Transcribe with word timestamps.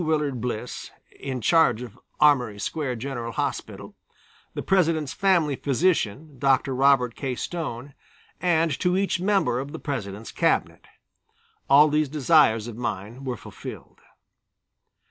Willard 0.03 0.41
Bliss, 0.41 0.89
in 1.19 1.41
charge 1.41 1.83
of 1.83 1.99
Armory 2.19 2.59
Square 2.59 2.95
General 2.95 3.33
Hospital, 3.33 3.95
the 4.55 4.63
President's 4.63 5.13
family 5.13 5.55
physician, 5.55 6.39
Dr. 6.39 6.73
Robert 6.73 7.13
K. 7.13 7.35
Stone, 7.35 7.93
and 8.41 8.71
to 8.79 8.97
each 8.97 9.19
member 9.21 9.59
of 9.59 9.73
the 9.73 9.77
President's 9.79 10.31
Cabinet. 10.31 10.87
All 11.69 11.87
these 11.87 12.09
desires 12.09 12.65
of 12.67 12.75
mine 12.77 13.23
were 13.25 13.37
fulfilled. 13.37 13.99